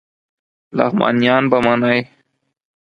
[0.77, 1.99] لغمانیان به منی